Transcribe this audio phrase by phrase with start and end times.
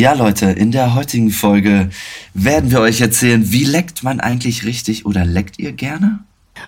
[0.00, 1.90] Ja, Leute, in der heutigen Folge
[2.32, 6.20] werden wir euch erzählen, wie leckt man eigentlich richtig oder leckt ihr gerne?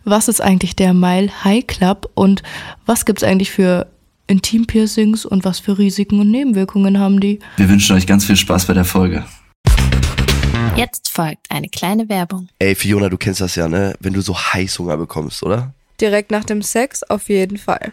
[0.05, 2.43] Was ist eigentlich der Mile High Club und
[2.85, 3.87] was gibt's eigentlich für
[4.27, 7.39] Intimpiercings und was für Risiken und Nebenwirkungen haben die?
[7.57, 9.25] Wir wünschen euch ganz viel Spaß bei der Folge.
[10.77, 12.49] Jetzt folgt eine kleine Werbung.
[12.59, 13.95] Ey, Fiona, du kennst das ja, ne?
[14.01, 15.73] Wenn du so Heißhunger bekommst, oder?
[16.03, 17.93] Direkt nach dem Sex auf jeden Fall.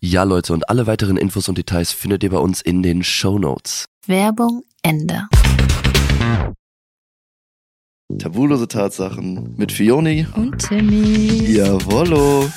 [0.00, 3.38] Ja, Leute, und alle weiteren Infos und Details findet ihr bei uns in den Show
[3.38, 3.86] Notes.
[4.06, 5.26] Werbung Ende.
[8.18, 10.26] Tabulose Tatsachen mit Fioni.
[10.36, 11.50] Und Timmy.
[11.50, 12.50] Jawollo.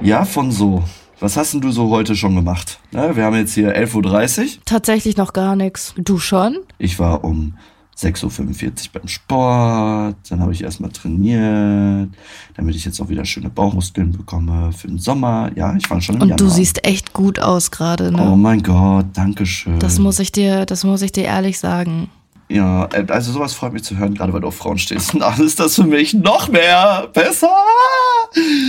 [0.00, 0.84] Ja, von so.
[1.18, 2.78] Was hast denn du so heute schon gemacht?
[2.92, 4.62] Na, wir haben jetzt hier 11.30 Uhr.
[4.64, 5.92] Tatsächlich noch gar nichts.
[5.98, 6.60] Du schon?
[6.78, 7.56] Ich war um
[8.02, 10.16] 6.45 Uhr beim Sport.
[10.30, 12.08] Dann habe ich erstmal trainiert,
[12.54, 15.50] damit ich jetzt auch wieder schöne Bauchmuskeln bekomme für den Sommer.
[15.56, 16.48] Ja, ich war schon im Und Januar.
[16.48, 18.30] du siehst echt gut aus gerade, ne?
[18.30, 19.78] Oh mein Gott, danke schön.
[19.78, 22.08] Das muss ich dir, das muss ich dir ehrlich sagen.
[22.50, 25.14] Ja, äh, also sowas freut mich zu hören, gerade weil du auf Frauen stehst.
[25.14, 27.54] Und alles ist das für mich noch mehr besser.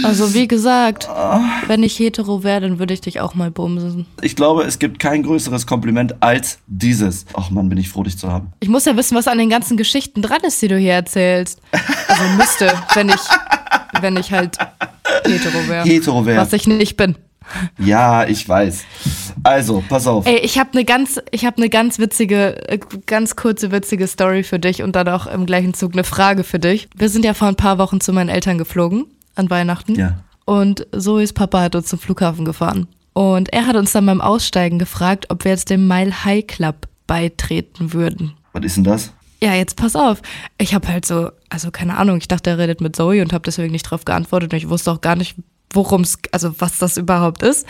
[0.03, 1.09] Also wie gesagt,
[1.67, 4.05] wenn ich hetero wäre, dann würde ich dich auch mal bumsen.
[4.21, 7.25] Ich glaube, es gibt kein größeres Kompliment als dieses.
[7.33, 8.53] Ach Mann, bin ich froh, dich zu haben.
[8.59, 11.59] Ich muss ja wissen, was an den ganzen Geschichten dran ist, die du hier erzählst.
[12.07, 13.21] Also müsste, wenn ich,
[13.99, 14.57] wenn ich halt
[15.25, 15.83] hetero wäre.
[15.89, 16.37] Hetero wär.
[16.37, 17.15] Was ich nicht bin.
[17.77, 18.83] Ja, ich weiß.
[19.43, 20.25] Also, pass auf.
[20.25, 24.43] Ey, ich habe eine ganz, ich habe eine ganz witzige, äh, ganz kurze witzige Story
[24.43, 26.89] für dich und dann auch im gleichen Zug eine Frage für dich.
[26.95, 29.95] Wir sind ja vor ein paar Wochen zu meinen Eltern geflogen an Weihnachten.
[29.95, 30.19] Ja.
[30.45, 32.87] Und Zoes Papa hat uns zum Flughafen gefahren.
[33.13, 36.87] Und er hat uns dann beim Aussteigen gefragt, ob wir jetzt dem Mile High Club
[37.07, 38.33] beitreten würden.
[38.53, 39.11] Was ist denn das?
[39.43, 40.21] Ja, jetzt pass auf.
[40.59, 43.43] Ich habe halt so, also keine Ahnung, ich dachte, er redet mit Zoe und habe
[43.43, 45.35] deswegen nicht drauf geantwortet und ich wusste auch gar nicht,
[45.73, 47.65] worum es, also was das überhaupt ist.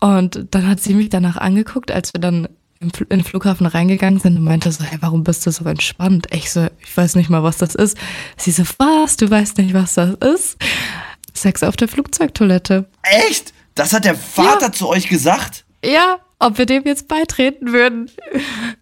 [0.00, 2.48] Und dann hat sie mich danach angeguckt, als wir dann
[2.80, 6.26] in den Flughafen reingegangen sind und meinte so, hey, warum bist du so entspannt?
[6.32, 7.96] Ich so, ich weiß nicht mal, was das ist.
[8.36, 9.16] Sie so, was?
[9.16, 10.56] Du weißt nicht, was das ist?
[11.32, 12.86] Sex auf der Flugzeugtoilette.
[13.02, 13.54] Echt?
[13.74, 14.72] Das hat der Vater Ja.
[14.72, 15.64] zu euch gesagt?
[15.82, 18.10] Ja, ob wir dem jetzt beitreten würden.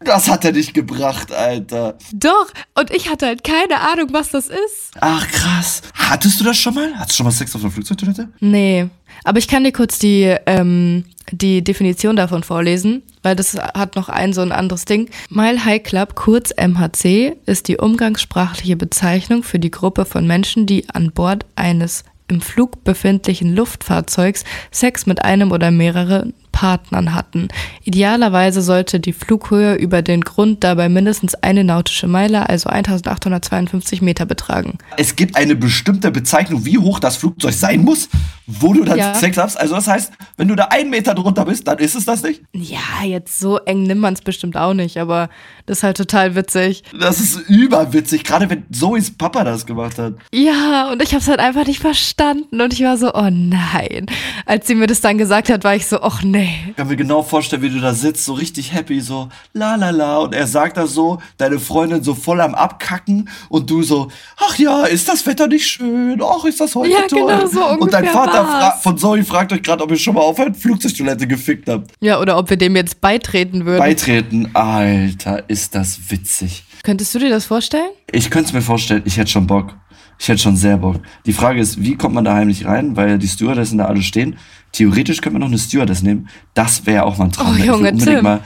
[0.05, 1.97] Das hat er nicht gebracht, Alter.
[2.13, 2.49] Doch.
[2.75, 4.93] Und ich hatte halt keine Ahnung, was das ist.
[5.01, 5.83] Ach, krass.
[5.95, 6.93] Hattest du das schon mal?
[6.97, 8.29] Hattest du schon mal Sex auf der Flugzeugtoilette?
[8.41, 8.89] Nee,
[9.25, 14.09] aber ich kann dir kurz die, ähm, die Definition davon vorlesen, weil das hat noch
[14.09, 15.09] ein so ein anderes Ding.
[15.29, 20.89] Mile High Club, kurz MHC, ist die umgangssprachliche Bezeichnung für die Gruppe von Menschen, die
[20.91, 27.49] an Bord eines im Flug befindlichen Luftfahrzeugs Sex mit einem oder mehreren Partnern hatten.
[27.83, 34.27] Idealerweise sollte die Flughöhe über den Grund dabei mindestens eine nautische Meile, also 1852 Meter
[34.27, 34.79] betragen.
[34.97, 38.09] Es gibt eine bestimmte Bezeichnung, wie hoch das Flugzeug sein muss,
[38.47, 39.15] wo du dann Ja.
[39.15, 39.57] Sex hast.
[39.57, 42.43] Also das heißt, Wenn du da einen Meter drunter bist, dann ist es das nicht.
[42.53, 45.29] Ja, jetzt so eng nimmt man es bestimmt auch nicht, aber
[45.67, 46.83] das ist halt total witzig.
[46.99, 50.15] Das ist überwitzig, gerade wenn Zoes Papa das gemacht hat.
[50.33, 54.07] Ja, und ich habe es halt einfach nicht verstanden und ich war so, oh nein.
[54.47, 56.42] Als sie mir das dann gesagt hat, war ich so, ach nee.
[56.69, 59.91] Ich kann mir genau vorstellen, wie du da sitzt, so richtig happy, so la la
[59.91, 60.19] la.
[60.19, 64.09] Und er sagt da so, deine Freundin so voll am Abkacken und du so,
[64.39, 66.21] ach ja, ist das Wetter nicht schön?
[66.23, 67.27] Ach, ist das heute Ja, toll?
[67.27, 70.39] genau so und dein Vater von Zoe fragt euch gerade, ob ihr schon mal auf
[70.41, 71.93] eine Flugzeugtoilette gefickt habt.
[72.01, 73.79] Ja, oder ob wir dem jetzt beitreten würden.
[73.79, 76.65] Beitreten, Alter, ist das witzig.
[76.83, 77.91] Könntest du dir das vorstellen?
[78.11, 79.75] Ich könnte es mir vorstellen, ich hätte schon Bock.
[80.19, 80.97] Ich hätte schon sehr Bock.
[81.27, 82.97] Die Frage ist, wie kommt man da heimlich rein?
[82.97, 84.37] Weil die Stewardessen da alle stehen.
[84.73, 86.29] Theoretisch könnte man noch eine Stewardess nehmen.
[86.55, 87.49] Das wäre auch mal ein Traum.
[87.49, 88.25] Oh, ich will Junge, unbedingt Tim.
[88.25, 88.41] mal,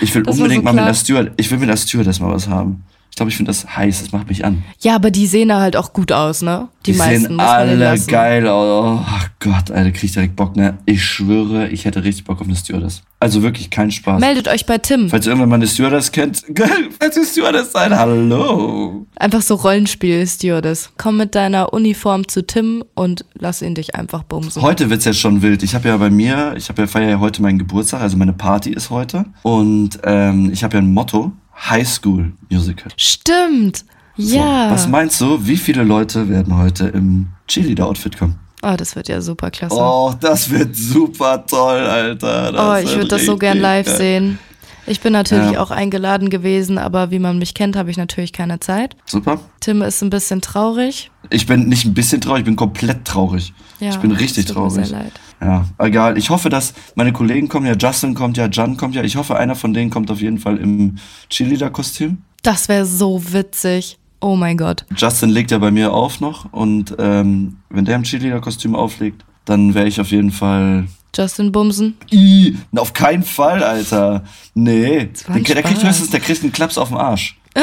[0.00, 2.32] ich will Das unbedingt so mal mit einer Steward, ich will mit einer Stewardess mal
[2.32, 2.84] was haben.
[3.10, 4.62] Ich glaube, ich finde das heiß, das macht mich an.
[4.80, 6.68] Ja, aber die sehen da halt auch gut aus, ne?
[6.86, 9.00] Die, meisten sehen alle geil aus.
[9.00, 10.78] Oh ach Gott, Alter, krieg ich direkt Bock, ne?
[10.84, 13.02] Ich schwöre, ich hätte richtig Bock auf eine Stewardess.
[13.20, 14.20] Also wirklich kein Spaß.
[14.20, 15.08] Meldet euch bei Tim.
[15.10, 16.44] Falls irgendwann mal eine Stewardess kennt,
[17.00, 19.06] falls ihr Stewardess seid, hallo.
[19.16, 20.24] Einfach so Rollenspiel
[20.62, 20.90] das.
[20.96, 24.62] Komm mit deiner Uniform zu Tim und lass ihn dich einfach bumsen.
[24.62, 25.64] Heute wird's jetzt schon wild.
[25.64, 28.32] Ich habe ja bei mir, ich habe ja feier ja heute meinen Geburtstag, also meine
[28.32, 29.24] Party ist heute.
[29.42, 31.32] Und ähm, ich habe ja ein Motto:
[31.68, 32.92] High School Musical.
[32.96, 33.84] Stimmt.
[34.16, 34.70] So, Ja.
[34.70, 38.38] Was meinst du, wie viele Leute werden heute im Cheerleader-Outfit kommen?
[38.62, 39.76] Oh, das wird ja super klasse.
[39.76, 42.52] Oh, das wird super toll, Alter.
[42.52, 43.96] Das oh, ich würde das so gern live geil.
[43.96, 44.38] sehen.
[44.86, 45.60] Ich bin natürlich Ja.
[45.60, 48.96] auch eingeladen gewesen, aber wie man mich kennt, habe ich natürlich keine Zeit.
[49.04, 49.38] Super.
[49.60, 51.10] Tim ist ein bisschen traurig.
[51.28, 53.52] Ich bin nicht ein bisschen traurig, ich bin komplett traurig.
[53.80, 54.86] Ja, ich bin richtig tut mir traurig.
[54.86, 55.12] Sehr leid.
[55.42, 56.16] Ja, egal.
[56.16, 59.02] Ich hoffe, dass meine Kollegen kommen ja, Justin kommt ja, Jan kommt ja.
[59.04, 60.96] Ich hoffe, einer von denen kommt auf jeden Fall im
[61.30, 62.18] Cheerleader-Kostüm.
[62.42, 63.98] Das wäre so witzig.
[64.20, 64.84] Oh mein Gott.
[64.96, 69.74] Justin legt ja bei mir auf noch und ähm, wenn der im Cheerleader-Kostüm auflegt, dann
[69.74, 70.86] wäre ich auf jeden Fall.
[71.16, 71.96] Justin Bumsen.
[72.12, 74.24] I, auf keinen Fall, Alter.
[74.54, 75.10] Nee.
[75.28, 77.38] Der, der kriegt höchstens, der kriegt einen Klaps auf den Arsch.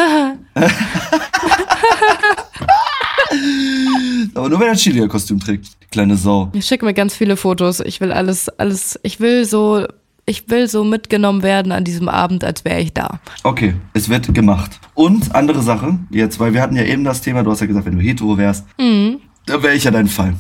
[4.34, 5.68] Aber nur wenn er ein Cheerleader-Kostüm trägt.
[5.84, 6.50] Die kleine Sau.
[6.54, 7.80] Ich schicke mir ganz viele Fotos.
[7.80, 9.86] Ich will alles, alles, ich will so,
[10.26, 13.20] ich will so mitgenommen werden an diesem Abend, als wäre ich da.
[13.44, 14.80] Okay, es wird gemacht.
[14.94, 17.86] Und andere Sache, jetzt, weil wir hatten ja eben das Thema, du hast ja gesagt,
[17.86, 19.18] wenn du hetero wärst, Mhm.
[19.46, 20.34] da wäre ich ja dein Fall.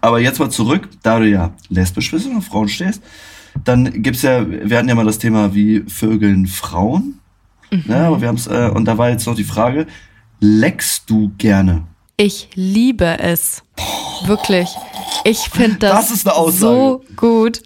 [0.00, 3.02] Aber jetzt mal zurück, da du ja lesbisch bist und auf Frauen stehst,
[3.64, 7.18] dann gibt's ja, wir hatten ja mal das Thema, wie Vögeln Frauen.
[7.70, 7.82] Mhm.
[7.86, 9.86] Ne, aber wir haben's, äh, und da war jetzt noch die Frage,
[10.40, 11.82] leckst du gerne?
[12.16, 13.62] Ich liebe es.
[14.24, 14.68] Wirklich.
[15.24, 16.60] Ich finde das, Das ist eine Aussage.
[16.74, 17.60] so gut.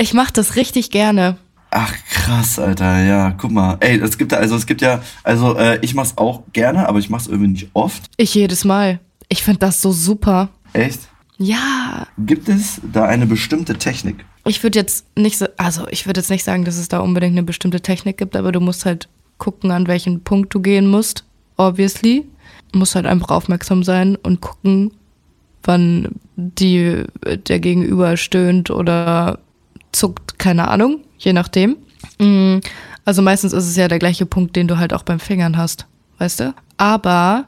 [0.00, 1.36] Ich mache das richtig gerne.
[1.70, 3.76] Ach krass, Alter, ja, guck mal.
[3.80, 6.98] Ey, es gibt ja, also es gibt ja, also äh, ich mach's auch gerne, aber
[7.00, 8.04] ich mach's irgendwie nicht oft.
[8.16, 9.00] Ich jedes Mal.
[9.28, 10.48] Ich finde das so super.
[10.72, 11.00] Echt?
[11.36, 12.06] Ja.
[12.16, 14.24] Gibt es da eine bestimmte Technik?
[14.46, 17.32] Ich würde jetzt nicht so, also ich würde jetzt nicht sagen, dass es da unbedingt
[17.32, 21.24] eine bestimmte Technik gibt, aber du musst halt gucken, an welchen Punkt du gehen musst.
[21.56, 22.24] Obviously.
[22.72, 24.92] Du musst halt einfach aufmerksam sein und gucken,
[25.64, 27.02] wann die,
[27.48, 29.40] der Gegenüber stöhnt oder
[29.92, 31.76] zuckt, keine Ahnung, je nachdem.
[32.18, 32.58] Mm,
[33.04, 35.86] Also meistens ist es ja der gleiche Punkt, den du halt auch beim Fingern hast,
[36.18, 36.54] weißt du?
[36.76, 37.46] Aber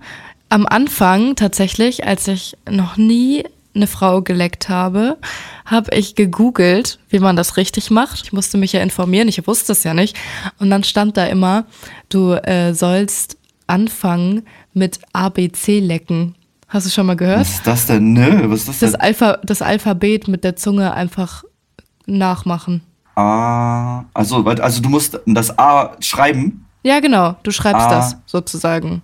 [0.49, 3.45] am Anfang tatsächlich, als ich noch nie
[3.75, 5.17] eine Frau geleckt habe,
[5.65, 8.23] habe ich gegoogelt, wie man das richtig macht.
[8.25, 10.17] Ich musste mich ja informieren, ich wusste es ja nicht.
[10.59, 11.67] Und dann stand da immer,
[12.09, 13.37] du äh, sollst
[13.69, 14.43] anfangen
[14.75, 16.35] mit ABC lecken.
[16.69, 17.41] Hast du schon mal gehört?
[17.41, 18.13] Was ist das denn?
[18.15, 19.01] Nö, was ist das Das, denn?
[19.03, 21.45] Alpha, das Alphabet mit der Zunge einfach
[22.19, 22.83] nachmachen.
[23.17, 24.05] A.
[24.15, 26.67] Also, also du musst das A schreiben.
[26.83, 27.91] Ja, genau, du schreibst A.
[27.91, 29.03] das sozusagen.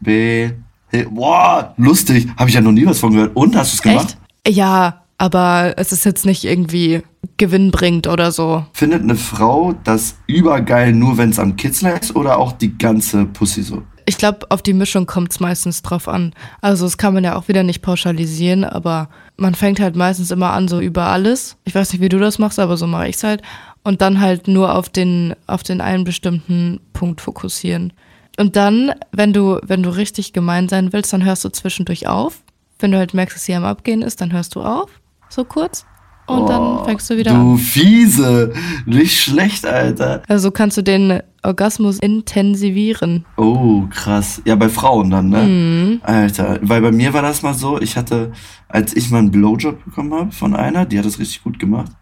[0.00, 0.50] B.
[0.92, 1.04] H.
[1.10, 2.28] Boah, lustig.
[2.36, 3.34] Habe ich ja noch nie was von gehört.
[3.34, 4.16] Und hast du es gemacht?
[4.44, 4.56] Echt?
[4.56, 7.02] Ja, aber es ist jetzt nicht irgendwie
[7.36, 8.64] gewinnbringend oder so.
[8.72, 13.24] Findet eine Frau das übergeil nur, wenn es am Kitzler ist oder auch die ganze
[13.24, 13.82] Pussy so?
[14.06, 16.32] Ich glaube, auf die Mischung kommt es meistens drauf an.
[16.62, 20.52] Also das kann man ja auch wieder nicht pauschalisieren, aber man fängt halt meistens immer
[20.52, 21.56] an so über alles.
[21.64, 23.42] Ich weiß nicht, wie du das machst, aber so mache ich's halt.
[23.84, 27.92] Und dann halt nur auf den, auf den einen bestimmten Punkt fokussieren.
[28.36, 32.42] Und dann, wenn du, wenn du richtig gemein sein willst, dann hörst du zwischendurch auf.
[32.78, 34.90] Wenn du halt merkst, dass sie am Abgehen ist, dann hörst du auf,
[35.28, 35.86] so kurz.
[36.28, 37.58] Und dann fängst du wieder Du an.
[37.58, 38.52] fiese.
[38.86, 40.22] Nicht schlecht, Alter.
[40.28, 43.24] Also kannst du den Orgasmus intensivieren.
[43.36, 44.42] Oh, krass.
[44.44, 45.42] Ja, bei Frauen dann, ne?
[45.42, 46.00] Mhm.
[46.02, 48.32] Alter, weil bei mir war das mal so, ich hatte,
[48.68, 51.92] als ich mal einen Blowjob bekommen habe von einer, die hat das richtig gut gemacht.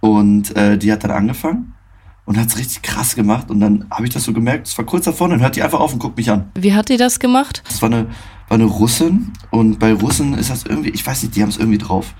[0.00, 1.72] Und äh, die hat dann angefangen
[2.24, 3.50] und hat es richtig krass gemacht.
[3.50, 5.80] Und dann habe ich das so gemerkt, es war kurz davor, dann hört die einfach
[5.80, 6.50] auf und guckt mich an.
[6.58, 7.62] Wie hat die das gemacht?
[7.68, 8.06] Das war eine,
[8.48, 11.56] war eine Russin und bei Russen ist das irgendwie, ich weiß nicht, die haben es
[11.56, 12.14] irgendwie drauf.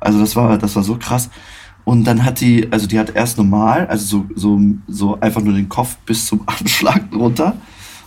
[0.00, 1.30] Also das war, das war so krass.
[1.84, 5.54] Und dann hat die, also die hat erst normal, also so, so, so einfach nur
[5.54, 7.56] den Kopf bis zum Anschlag runter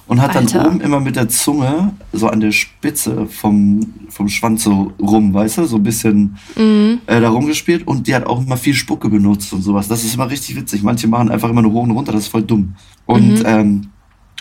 [0.07, 0.59] und hat Alter.
[0.59, 3.79] dann oben immer mit der Zunge so an der Spitze vom,
[4.09, 6.99] vom Schwanz so rum, weißt du, so ein bisschen Mhm.
[7.07, 9.87] äh, da rumgespielt und die hat auch immer viel Spucke benutzt und sowas.
[9.87, 10.83] Das ist immer richtig witzig.
[10.83, 12.75] Manche machen einfach immer nur hoch und runter, das ist voll dumm.
[13.05, 13.43] Und, Mhm.
[13.45, 13.81] ähm,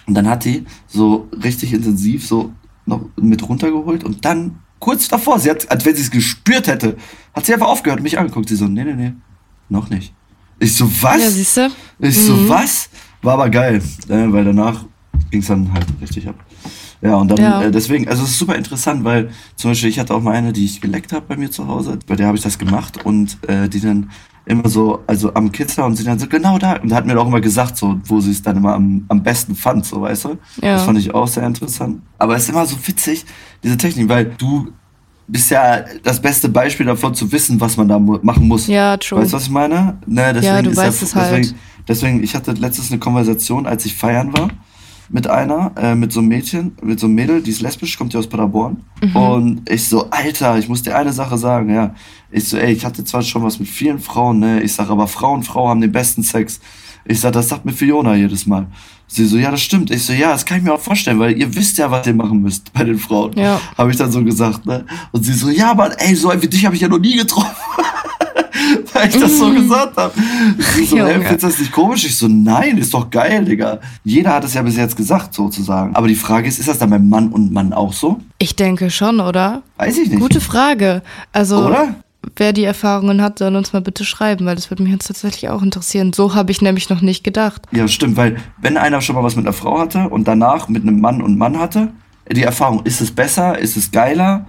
[0.06, 2.50] und dann hat die so richtig intensiv so
[2.84, 6.96] noch mit runtergeholt und dann kurz davor, sie hat, als wenn sie es gespürt hätte,
[7.32, 8.48] hat sie einfach aufgehört und mich angeguckt.
[8.48, 9.12] Sie so, nee, nee, nee,
[9.68, 10.12] noch nicht.
[10.58, 11.22] Ich so, was?
[11.22, 11.70] Ja, siehst du?
[12.00, 12.90] Ich so, was?
[13.22, 14.84] War aber geil, äh, weil danach
[15.30, 16.34] ging es dann halt richtig ab.
[17.02, 17.62] Ja, und dann Ja.
[17.62, 20.52] Äh, deswegen, also es ist super interessant, weil zum Beispiel ich hatte auch mal eine,
[20.52, 23.38] die ich geleckt habe bei mir zu Hause, bei der habe ich das gemacht und
[23.48, 24.10] äh, die dann
[24.46, 27.26] immer so, also am Kitzler und sie dann so, genau da, und hat mir auch
[27.26, 30.28] immer gesagt, so, wo sie es dann immer am, am besten fand, so, weißt du?
[30.60, 30.74] Ja.
[30.74, 32.02] Das fand ich auch sehr interessant.
[32.18, 33.24] Aber es ist immer so witzig,
[33.62, 34.72] diese Technik, weil du
[35.28, 38.66] bist ja das beste Beispiel davon zu wissen, was man da machen muss.
[38.66, 39.20] Ja, true.
[39.20, 39.98] Weißt du, was ich meine?
[40.06, 41.30] Ne, deswegen Ja, du weißt es halt.
[41.38, 44.48] Deswegen, deswegen, ich hatte letztens eine Konversation, als ich feiern war,
[45.12, 48.14] mit einer, äh, mit so einem Mädchen, mit so einem Mädel, die ist lesbisch, kommt
[48.14, 48.84] ja aus Paderborn.
[49.02, 49.16] Mhm.
[49.16, 51.94] Und ich so, Alter, ich muss dir eine Sache sagen, ja.
[52.30, 54.62] Ich so, ey, ich hatte zwar schon was mit vielen Frauen, ne?
[54.62, 56.60] Ich sag, aber Frau und Frau haben den besten Sex.
[57.04, 58.66] Ich sag, das sagt mir Fiona jedes Mal.
[59.08, 59.90] Sie so, ja, das stimmt.
[59.90, 62.14] Ich so, ja, das kann ich mir auch vorstellen, weil ihr wisst ja, was ihr
[62.14, 63.32] machen müsst bei den Frauen.
[63.36, 63.60] Ja.
[63.76, 64.86] Habe ich dann so gesagt, ne?
[65.10, 67.56] Und sie so, ja, aber ey, so wie dich habe ich ja noch nie getroffen.
[68.92, 70.12] Weil ich das so gesagt habe.
[70.86, 72.04] So, hey, findest du das nicht komisch?
[72.04, 73.80] Ich so, nein, ist doch geil, Digga.
[74.02, 75.94] Jeder hat es ja bis jetzt gesagt, sozusagen.
[75.94, 78.20] Aber die Frage ist, ist das dann beim Mann und Mann auch so?
[78.38, 79.62] Ich denke schon, oder?
[79.76, 80.20] Weiß ich nicht.
[80.20, 81.02] Gute Frage.
[81.32, 81.94] Also, Oder?
[82.36, 85.48] wer die Erfahrungen hat, soll uns mal bitte schreiben, weil das würde mich jetzt tatsächlich
[85.50, 86.12] auch interessieren.
[86.12, 87.62] So habe ich nämlich noch nicht gedacht.
[87.72, 90.82] Ja, stimmt, weil wenn einer schon mal was mit einer Frau hatte und danach mit
[90.82, 91.92] einem Mann und Mann hatte,
[92.30, 94.46] die Erfahrung, ist es besser, ist es geiler?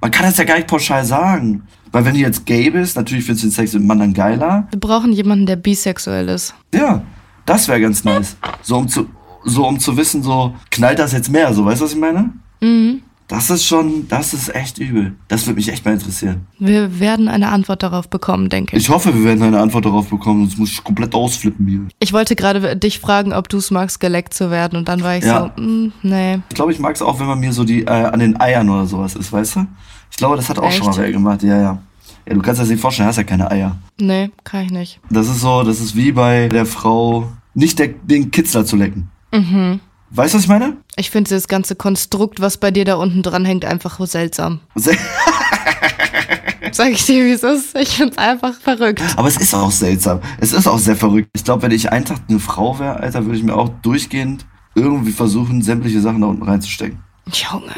[0.00, 1.62] Man kann das ja gar nicht pauschal sagen.
[1.94, 4.14] Weil wenn du jetzt gay bist, natürlich findest du den Sex mit einem Mann dann
[4.14, 4.66] geiler.
[4.68, 6.52] Wir brauchen jemanden, der bisexuell ist.
[6.74, 7.02] Ja,
[7.46, 8.36] das wäre ganz nice.
[8.62, 9.06] So um zu,
[9.44, 12.30] so um zu wissen, so knallt das jetzt mehr, so weißt du, was ich meine?
[12.60, 13.02] Mhm.
[13.28, 15.14] Das ist schon, das ist echt übel.
[15.28, 16.46] Das würde mich echt mal interessieren.
[16.58, 18.82] Wir werden eine Antwort darauf bekommen, denke ich.
[18.82, 21.80] Ich hoffe, wir werden eine Antwort darauf bekommen, sonst muss ich komplett ausflippen hier.
[22.00, 24.76] Ich wollte gerade dich fragen, ob du es magst, geleckt zu werden.
[24.76, 25.52] Und dann war ich Ja.
[25.56, 26.40] so, mm, nee.
[26.48, 28.68] Ich glaube, ich mag es auch, wenn man mir so die äh, an den Eiern
[28.68, 29.66] oder sowas ist, weißt du?
[30.14, 31.00] Ich glaube, das hat auch schon mal Echt?
[31.00, 31.78] wer gemacht, ja, ja.
[32.24, 33.76] Ja, du kannst dir das nicht vorstellen, hast ja keine Eier.
[33.98, 35.00] Nee, kann ich nicht.
[35.10, 39.10] Das ist so, das ist wie bei der Frau, nicht der, den Kitzler zu lecken.
[39.32, 39.80] Mhm.
[40.10, 40.76] Weißt du, was ich meine?
[40.94, 44.60] Ich finde dieses ganze Konstrukt, was bei dir da unten dran hängt, einfach seltsam.
[44.76, 44.96] Se-
[46.72, 47.76] Sag ich dir, wie es ist?
[47.76, 49.02] Ich find's einfach verrückt.
[49.16, 50.20] Aber es ist auch seltsam.
[50.38, 51.28] Es ist auch sehr verrückt.
[51.34, 54.46] Ich glaube, wenn ich einen Tag eine Frau wäre, Alter, würde ich mir auch durchgehend
[54.76, 56.98] irgendwie versuchen, sämtliche Sachen da unten reinzustecken.
[57.32, 57.72] Junge.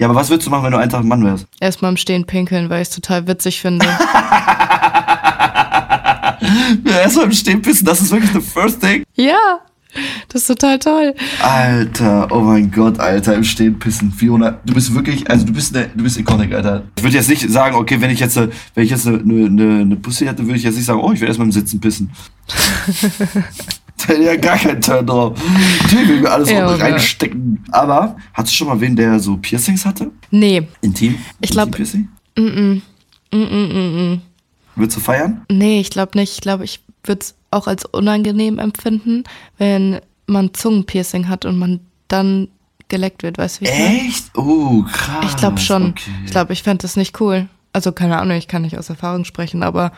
[0.00, 1.46] Ja, aber was würdest du machen, wenn du Tag ein Mann wärst?
[1.60, 3.86] Erstmal im Stehen pinkeln, weil ich es total witzig finde.
[6.86, 9.04] Ja, erstmal im Stehen pissen, das ist wirklich the first thing.
[9.14, 9.60] ja,
[10.28, 11.14] das ist total toll.
[11.42, 14.10] Alter, oh mein Gott, Alter, im Stehen pissen.
[14.10, 16.84] Fiona, du bist wirklich, also du bist, ne, du bist iconic, Alter.
[16.96, 19.80] Ich würde jetzt nicht sagen, okay, wenn ich jetzt, wenn ich jetzt eine, eine, eine,
[19.82, 22.10] eine Pussy hätte, würde ich jetzt nicht sagen, oh, ich will erstmal im Sitzen pissen.
[24.08, 25.38] hätte ich ja gar keinen Turn drauf.
[25.82, 26.80] Natürlich will mir alles Ja, oder?
[26.82, 27.64] reinstecken.
[27.70, 30.10] Aber, hattest du schon mal wen, der so Piercings hatte?
[30.30, 30.66] Nee.
[30.80, 31.16] Intim?
[31.40, 32.08] Ich glaub- Intim-Piercing?
[32.36, 32.80] Mm -mm.
[33.32, 34.18] Mm -mm -mm -mm.
[34.76, 35.42] Würdest du feiern?
[35.50, 36.34] Nee, ich glaube nicht.
[36.34, 39.24] Ich glaube, ich würde es auch als unangenehm empfinden,
[39.58, 42.48] wenn man Zungenpiercing hat und man dann
[42.88, 43.68] geleckt wird, weißt du, wie?
[43.68, 44.36] Echt?
[44.36, 45.24] Oh, krass.
[45.26, 45.90] Ich glaube schon.
[45.90, 46.10] Okay.
[46.24, 47.48] Ich glaube, ich fände das nicht cool.
[47.72, 49.92] Also keine Ahnung, ich kann nicht aus Erfahrung sprechen, aber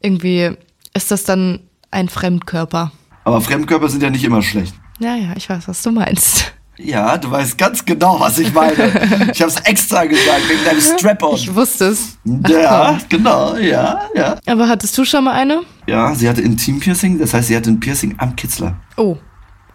[0.00, 0.50] irgendwie
[0.94, 1.60] ist das dann
[1.90, 2.92] ein Fremdkörper.
[3.24, 4.74] Aber Fremdkörper sind ja nicht immer schlecht.
[4.98, 6.52] Ja, ja, ich weiß, was du meinst.
[6.76, 9.30] Ja, du weißt ganz genau, was ich meine.
[9.32, 11.36] ich hab's extra gesagt, wegen deinem Strap-on.
[11.36, 12.18] Ich wusste es.
[12.48, 14.36] Ja, genau, ja, ja.
[14.46, 15.62] Aber hattest du schon mal eine?
[15.86, 18.76] Ja, sie hatte Intim-Piercing, das heißt, sie hatte ein Piercing am Kitzler.
[18.96, 19.16] Oh.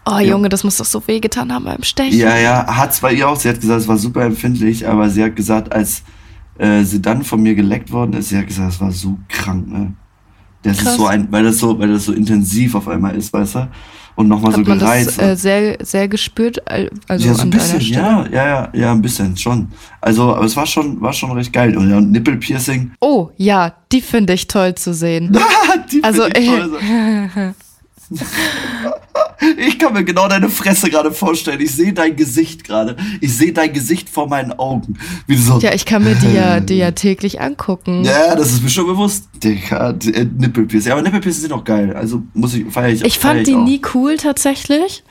[0.05, 2.17] Oh, Junge, das muss doch so wehgetan haben beim Stechen.
[2.17, 3.35] Ja, ja, hat's bei ihr auch.
[3.39, 6.03] Sie hat gesagt, es war super empfindlich, aber sie hat gesagt, als
[6.57, 9.67] äh, sie dann von mir geleckt worden ist, sie hat gesagt, es war so krank,
[9.67, 9.93] ne?
[10.63, 10.87] Das Krass.
[10.91, 13.67] ist so ein, weil das so, weil das so intensiv auf einmal ist, weißt du?
[14.15, 15.17] Und nochmal so Hat man gereizt.
[15.17, 16.69] das äh, sehr, sehr gespürt?
[16.69, 19.69] al- Also ja, so ein bisschen, ja, ja, ja, ja, ein bisschen, schon.
[20.01, 21.77] Also, aber es war schon, war schon recht geil.
[21.77, 22.91] Und ja, Nippelpiercing.
[22.99, 25.31] Oh, ja, die finde ich toll zu sehen.
[25.93, 26.79] Die Also, ich, toll.
[29.57, 31.61] ich kann mir genau deine Fresse gerade vorstellen.
[31.61, 32.95] Ich sehe dein Gesicht gerade.
[33.21, 34.97] Ich sehe dein Gesicht vor meinen Augen.
[35.27, 35.59] Wie du so.
[35.59, 38.03] Ja, ich kann mir die ja, die ja täglich angucken.
[38.03, 39.29] Ja, das ist mir schon bewusst.
[39.43, 40.91] Digga, äh, Nippelpiercing.
[40.91, 41.93] Aber Nippelpiercing sind auch geil.
[41.95, 43.63] Also muss ich, feier ich Ich fand die auch.
[43.63, 45.03] nie cool tatsächlich.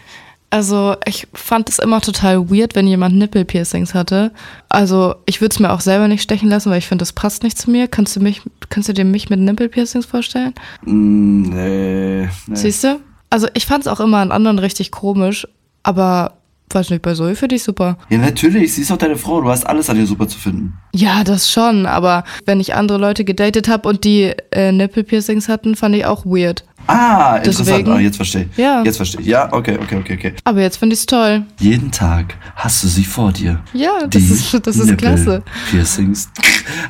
[0.51, 4.33] Also ich fand es immer total weird, wenn jemand Nippelpiercings hatte.
[4.71, 7.43] Also ich würde es mir auch selber nicht stechen lassen, weil ich finde, das passt
[7.43, 7.87] nicht zu mir.
[7.87, 10.55] Kannst du mich, kannst du dir mich mit Nippelpiercings vorstellen?
[10.87, 12.57] Mm, nee, nee.
[12.57, 12.99] Siehst du?
[13.31, 15.47] Also ich fand es auch immer an anderen richtig komisch,
[15.83, 16.35] aber
[16.71, 17.97] weiß nicht, bei Zoe finde ich super.
[18.11, 20.75] Ja, natürlich, sie ist doch deine Frau, du hast alles an ihr super zu finden.
[20.95, 25.77] Ja, das schon, aber wenn ich andere Leute gedatet habe und die äh, Nippelpiercings hatten,
[25.77, 26.65] fand ich auch weird.
[26.87, 27.69] Ah, interessant.
[27.69, 28.57] Deswegen- Ah, jetzt verstehe ich.
[28.59, 28.83] Ja.
[28.83, 29.27] Jetzt verstehe ich.
[29.27, 30.35] Ja, okay, okay, okay, okay.
[30.45, 31.45] Aber jetzt finde ich es toll.
[31.59, 33.61] Jeden Tag hast du sie vor dir.
[33.75, 35.43] Ja, das ist, das ist klasse.
[35.71, 36.31] Piercings.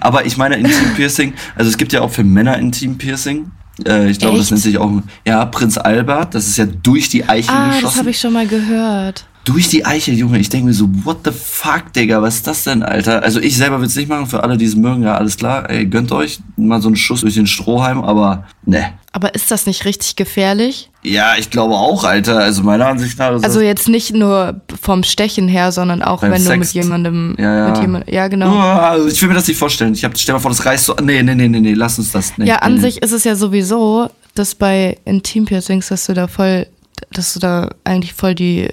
[0.01, 3.51] Aber ich meine Intim-Piercing, also es gibt ja auch für Männer Intim-Piercing.
[3.87, 4.91] Äh, ich glaube, das nennt sich auch,
[5.27, 6.35] ja, Prinz Albert.
[6.35, 7.99] Das ist ja durch die Eichel Ah, das geschossen.
[7.99, 9.25] habe ich schon mal gehört.
[9.49, 10.39] Durch die Eichel, Junge.
[10.39, 13.23] Ich denke mir so, what the fuck, Digga, was ist das denn, Alter?
[13.23, 15.71] Also ich selber will's nicht machen, für alle, die es mögen, ja, alles klar.
[15.71, 18.93] Ey, gönnt euch mal so einen Schuss durch den Strohhalm, aber ne.
[19.13, 20.91] Aber ist das nicht richtig gefährlich?
[21.03, 22.39] Ja, ich glaube auch, Alter.
[22.41, 26.45] Also meiner Ansicht nach ist Also jetzt nicht nur vom Stechen her, sondern auch wenn
[26.45, 27.69] du mit jemandem, Ja, ja.
[27.71, 28.55] mit jemandem, ja genau.
[28.55, 29.95] Oh, also ich will mir das nicht vorstellen.
[29.95, 30.95] Ich hab, stell mal vor, das reißt so.
[31.03, 32.37] Nee, nee, nee, nee, nee, lass uns das.
[32.37, 32.91] Nee, Ja, an nee, nee.
[32.91, 36.67] sich ist es ja sowieso, dass bei Intimpiercings, dass du da voll,
[37.13, 38.69] dass du da eigentlich voll die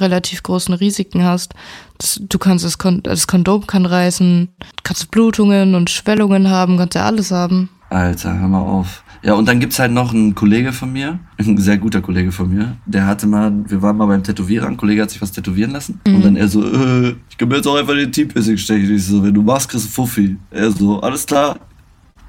[0.00, 1.54] relativ großen Risiken hast.
[1.98, 4.48] Das, du kannst das, Kon das Kondom kann reißen,
[4.82, 7.68] kannst Blutungen und Schwellungen haben, kannst ja alles haben.
[7.90, 9.02] Alter, hör mal auf.
[9.22, 12.54] Ja, und dann gibt's halt noch einen Kollege von mir, ein sehr guter Kollege von
[12.54, 15.72] mir, der hatte mal, wir waren mal beim Tätowierer, ein Kollege hat sich was tätowieren
[15.72, 16.00] lassen.
[16.06, 18.94] Und dann er so, äh, ich kann mir jetzt auch einfach den Team-Piercing stechen.
[18.94, 20.36] Ich so, wenn du machst, kriegst du Fuffi.
[20.50, 21.58] Er so, alles klar.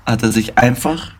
[0.05, 1.11] Hat er sich einfach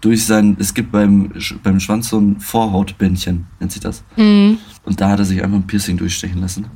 [0.00, 4.04] durch sein, es gibt beim, beim Schwanz so ein Vorhautbändchen, nennt sich das.
[4.16, 4.58] Mhm.
[4.84, 6.66] Und da hat er sich einfach ein Piercing durchstechen lassen.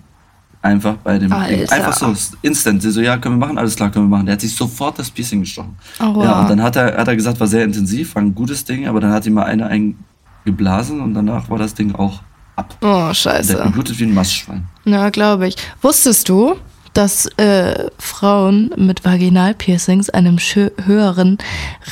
[0.61, 1.73] Einfach bei dem, Alter.
[1.73, 2.83] einfach so, instant.
[2.83, 4.27] Sie so, ja, können wir machen, alles klar, können wir machen.
[4.27, 5.77] Der hat sich sofort das Piercing gestochen.
[5.99, 6.25] Aua.
[6.25, 8.87] Ja, und dann hat er, hat er gesagt, war sehr intensiv, war ein gutes Ding,
[8.87, 12.23] aber dann hat ihm mal eine eingeblasen und danach war das Ding auch
[12.55, 12.77] ab.
[12.81, 13.57] Oh, Der scheiße.
[13.57, 14.65] geblutet wie ein Mastschwein.
[14.85, 15.57] Ja, glaube ich.
[15.81, 16.55] Wusstest du,
[16.95, 20.39] dass äh, Frauen mit Vaginalpiercings einem
[20.85, 21.39] höheren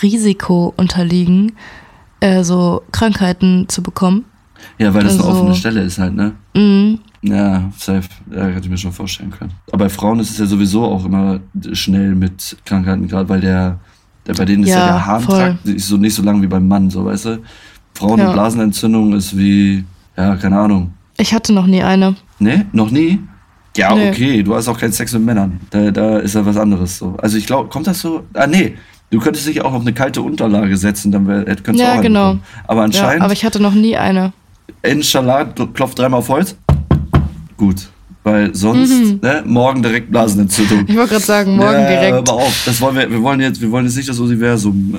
[0.03, 1.53] Risiko unterliegen,
[2.21, 4.25] äh, so Krankheiten zu bekommen?
[4.79, 6.33] Ja, weil das eine Also- offene Stelle ist halt, ne?
[6.55, 6.99] Mhm.
[7.23, 8.09] Ja, safe.
[8.35, 9.53] Ja, hätte ich mir schon vorstellen können.
[9.73, 11.41] Aber bei Frauen ist es ja sowieso auch immer
[11.73, 13.79] schnell mit Krankheiten, gerade weil der,
[14.27, 16.67] der bei denen ist ja, Ja, der Harntrakt ist so nicht so lang wie beim
[16.67, 17.39] Mann, so weißt du.
[17.95, 18.29] Frauen- Ja.
[18.29, 19.85] und Blasenentzündung ist wie,
[20.17, 20.93] ja, keine Ahnung.
[21.19, 22.15] Ich hatte noch nie eine.
[22.39, 22.65] Ne?
[22.73, 23.19] Noch nie?
[23.77, 24.11] Ja, Nee.
[24.11, 25.61] okay, du hast auch keinen Sex mit Männern.
[25.71, 27.15] Da, da ist ja was anderes so.
[27.19, 28.25] Also ich glaube, kommt das so?
[28.35, 28.75] Ah, nee.
[29.11, 31.93] Du könntest dich auch auf eine kalte Unterlage setzen, dann wär, könntest du Ja, auch
[31.95, 32.25] eine genau.
[32.35, 32.43] bekommen.
[32.67, 34.33] Aber Ja, anscheinend, aber ich hatte noch nie eine.
[34.83, 36.57] Inshallah, du klopft dreimal auf Holz.
[37.57, 37.89] Gut.
[38.23, 40.81] Weil sonst, ne, morgen direkt Blasenentzündung.
[40.81, 40.87] Mhm.
[40.89, 42.13] Ich wollte gerade sagen, morgen ja, direkt.
[42.29, 44.95] Aber auf, das wollen wir, wir wollen jetzt, wir wollen jetzt nicht das Universum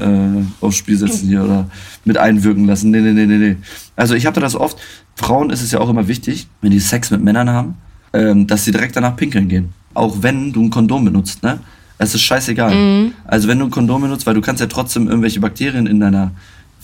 [0.62, 1.68] äh, aufs Spiel setzen hier oder
[2.04, 2.90] mit einwirken lassen.
[2.90, 3.58] Nee, nee, nee, nee, nee.
[3.96, 4.78] Also ich habe das oft,
[5.16, 7.76] Frauen ist es ja auch immer wichtig, wenn die Sex mit Männern haben,
[8.14, 9.74] ähm, dass sie direkt danach pinkeln gehen.
[9.94, 11.60] Auch wenn du ein Kondom benutzt, ne?
[11.98, 12.74] Es ist scheißegal.
[12.74, 13.14] Mhm.
[13.26, 16.32] Also wenn du ein Kondom benutzt, weil du kannst ja trotzdem irgendwelche Bakterien in deiner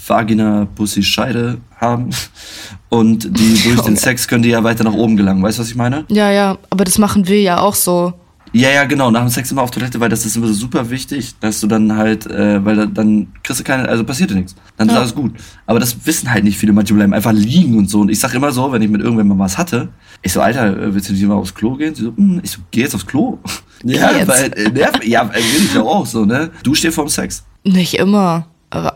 [0.05, 2.09] Vagina, Pussy, Scheide haben
[2.89, 5.41] und die durch den Sex können die ja weiter nach oben gelangen.
[5.41, 6.05] Weißt du, was ich meine?
[6.09, 8.13] Ja, ja, aber das machen wir ja auch so.
[8.53, 10.89] Ja, ja, genau, nach dem Sex immer auf Toilette, weil das ist immer so super
[10.89, 14.35] wichtig, dass du dann halt, äh, weil da, dann kriegst du keine, also passiert dir
[14.35, 14.55] nichts.
[14.77, 14.99] Dann ist Ja.
[15.01, 15.33] alles gut.
[15.65, 17.99] Aber das wissen halt nicht viele, manche bleiben einfach liegen und so.
[18.01, 19.89] Und ich sag immer so, wenn ich mit irgendwem mal was hatte,
[20.21, 21.93] ich so, Alter, äh, willst du nicht mal aufs Klo gehen?
[21.93, 23.37] Sie so, hm, ich so, geh jetzt aufs Klo.
[23.83, 24.27] Ja, jetzt.
[24.27, 26.49] weil, äh, nerv, ja, äh, will ich ja auch so, ne?
[26.63, 27.43] Du stehst vorm Sex.
[27.63, 28.47] Nicht immer.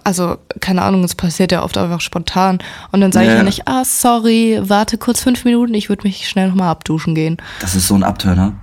[0.03, 2.59] Also, keine Ahnung, es passiert ja oft einfach spontan.
[2.91, 3.31] Und dann sage Ja.
[3.33, 7.15] ich ja nicht, ah, sorry, warte kurz fünf Minuten, ich würde mich schnell nochmal abduschen
[7.15, 7.37] gehen.
[7.61, 8.53] Das ist so ein Abturner.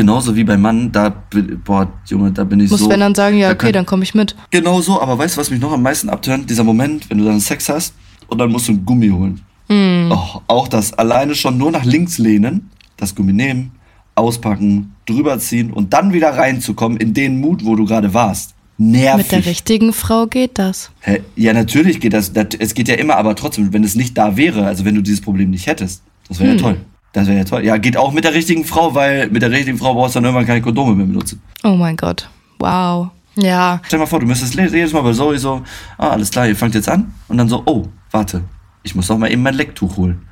[0.00, 2.88] Genauso wie beim Mann, da, bin- boah, Junge, da bin ich Muss so.
[2.88, 4.34] wenn dann sagen, ja, da okay, könnt- dann komme ich mit.
[4.50, 6.48] Genau so, aber weißt du, was mich noch am meisten abtönt?
[6.48, 7.92] Dieser Moment, wenn du dann Sex hast
[8.28, 9.42] und dann musst du ein Gummi holen.
[9.68, 10.10] Hm.
[10.10, 13.72] Oh, auch das alleine schon nur nach links lehnen, das Gummi nehmen,
[14.14, 18.54] auspacken, drüber ziehen und dann wieder reinzukommen in den Mut, wo du gerade warst.
[18.78, 19.18] Nervig.
[19.24, 20.90] Mit der richtigen Frau geht das.
[21.00, 21.20] Hä?
[21.36, 22.46] Ja, natürlich geht das, das.
[22.58, 25.20] Es geht ja immer, aber trotzdem, wenn es nicht da wäre, also wenn du dieses
[25.20, 26.56] Problem nicht hättest, das wäre Hm.
[26.56, 26.76] ja toll.
[27.12, 27.64] Das wäre ja toll.
[27.64, 30.26] Ja, geht auch mit der richtigen Frau, weil mit der richtigen Frau brauchst du dann
[30.26, 31.42] irgendwann keine Kondome mehr benutzen.
[31.64, 32.28] Oh mein Gott.
[32.58, 33.08] Wow.
[33.36, 33.80] Ja.
[33.84, 35.62] Stell dir mal vor, du müsstest jedes Mal bei Zoe so,
[35.98, 37.12] ah, alles klar, ihr fangt jetzt an.
[37.28, 38.42] Und dann so, oh, warte,
[38.82, 40.26] ich muss doch mal eben mein Lecktuch holen.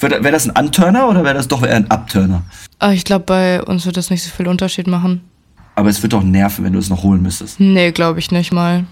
[0.00, 2.42] Wäre wär das ein Anturner oder wäre das doch eher ein Abturner?
[2.78, 5.22] Aber ich glaube, bei uns wird das nicht so viel Unterschied machen.
[5.74, 7.60] Aber es wird doch nerven, wenn du es noch holen müsstest.
[7.60, 8.84] Nee, glaube ich nicht mal.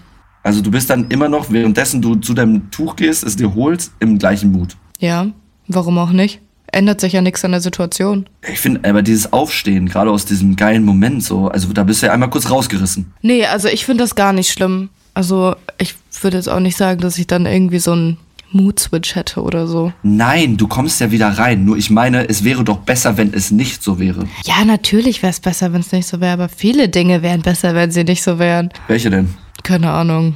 [0.43, 3.91] Also du bist dann immer noch, währenddessen du zu deinem Tuch gehst, es dir holst,
[3.99, 4.77] im gleichen Mut.
[4.99, 5.27] Ja,
[5.67, 6.41] warum auch nicht?
[6.71, 8.27] Ändert sich ja nichts an der Situation.
[8.51, 12.07] Ich finde aber dieses Aufstehen, gerade aus diesem geilen Moment so, also da bist du
[12.07, 13.13] ja einmal kurz rausgerissen.
[13.21, 14.89] Nee, also ich finde das gar nicht schlimm.
[15.13, 18.17] Also ich würde jetzt auch nicht sagen, dass ich dann irgendwie so ein
[18.51, 19.91] Mood-Switch hätte oder so.
[20.03, 21.65] Nein, du kommst ja wieder rein.
[21.65, 24.25] Nur ich meine, es wäre doch besser, wenn es nicht so wäre.
[24.45, 27.75] Ja, natürlich wäre es besser, wenn es nicht so wäre, aber viele Dinge wären besser,
[27.75, 28.69] wenn sie nicht so wären.
[28.87, 29.29] Welche denn?
[29.63, 30.35] Keine Ahnung.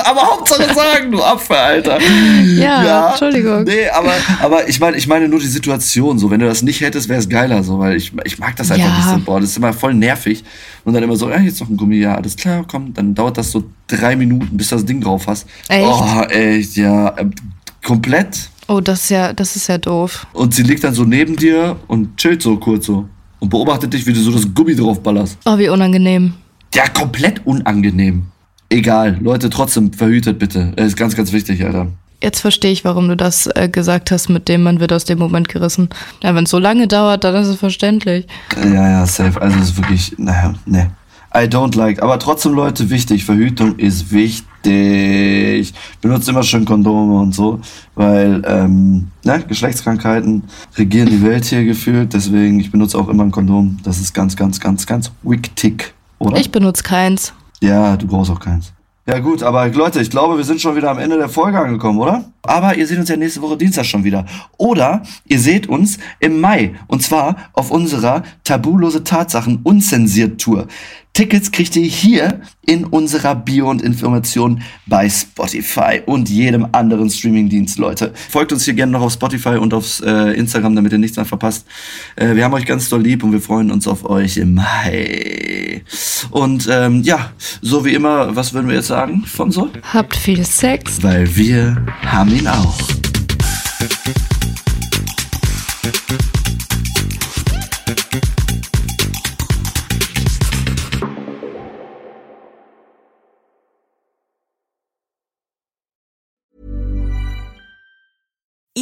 [0.04, 1.98] aber Hauptsache sagen, du Apfel, Alter.
[2.56, 3.64] Ja, Entschuldigung.
[3.64, 6.18] Nee, aber, aber ich meine, ich meine nur die Situation.
[6.18, 8.70] So, wenn du das nicht hättest, wäre es geiler, so, weil ich, ich mag das
[8.70, 8.96] einfach Ja.
[8.96, 9.24] nicht so.
[9.24, 10.44] Boah, das ist immer voll nervig.
[10.84, 13.38] Und dann immer so, ja, jetzt noch ein Gummi, ja, alles klar, komm, dann dauert
[13.38, 15.46] das so drei Minuten, bis du das Ding drauf hast.
[15.68, 15.86] Echt?
[15.86, 17.14] Oh, echt, ja.
[17.18, 17.32] ähm,
[17.84, 18.48] Komplett.
[18.68, 20.26] Oh, das ist ja, das ist ja doof.
[20.32, 23.08] Und sie liegt dann so neben dir und chillt so kurz so.
[23.40, 25.36] Und beobachtet dich, wie du so das Gummi drauf ballerst.
[25.44, 26.34] Oh, wie unangenehm.
[26.74, 28.26] Ja, komplett unangenehm.
[28.72, 30.72] Egal, Leute, trotzdem verhütet bitte.
[30.76, 31.88] Das ist ganz, ganz wichtig, Alter.
[32.22, 35.18] Jetzt verstehe ich, warum du das äh, gesagt hast, mit dem man wird aus dem
[35.18, 35.90] Moment gerissen.
[36.22, 38.26] Ja, wenn es so lange dauert, dann ist es verständlich.
[38.64, 39.42] Ja, ja, safe.
[39.42, 40.90] Also es ist wirklich, naja, ne.
[41.34, 42.02] I don't like.
[42.02, 43.26] Aber trotzdem, Leute, wichtig.
[43.26, 45.74] Verhütung ist wichtig.
[46.00, 47.60] Benutzt immer schön Kondome und so,
[47.94, 50.44] weil ähm, ne, Geschlechtskrankheiten
[50.78, 52.14] regieren die Welt hier gefühlt.
[52.14, 53.78] Deswegen, ich benutze auch immer ein Kondom.
[53.82, 56.38] Das ist ganz, ganz, ganz, ganz wichtig, oder?
[56.38, 57.34] Ich benutze keins.
[57.62, 58.72] Ja, du brauchst auch keins.
[59.06, 61.98] Ja gut, aber Leute, ich glaube, wir sind schon wieder am Ende der Folge angekommen,
[61.98, 62.24] oder?
[62.42, 64.26] Aber ihr seht uns ja nächste Woche Dienstag schon wieder.
[64.58, 66.74] Oder ihr seht uns im Mai.
[66.86, 70.66] Und zwar auf unserer Tabulose Tatsachen unzensiert Tour.
[71.14, 77.78] Tickets kriegt ihr hier in unserer Bio und Information bei Spotify und jedem anderen Streamingdienst,
[77.78, 78.12] Leute.
[78.30, 81.26] Folgt uns hier gerne noch auf Spotify und auf äh, Instagram, damit ihr nichts mehr
[81.26, 81.66] verpasst.
[82.16, 85.82] Äh, wir haben euch ganz doll lieb und wir freuen uns auf euch im Mai.
[86.30, 89.68] Und ähm, ja, so wie immer, was würden wir jetzt sagen von so?
[89.92, 91.02] Habt viel Sex.
[91.02, 93.01] Weil wir haben ihn auch.